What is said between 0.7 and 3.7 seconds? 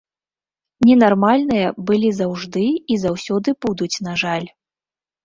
Ненармальныя былі заўжды і заўсёды